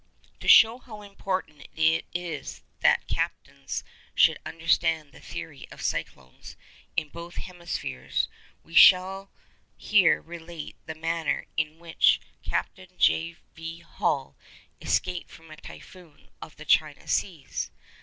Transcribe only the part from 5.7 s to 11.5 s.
cyclones in both hemispheres, we shall here relate the manner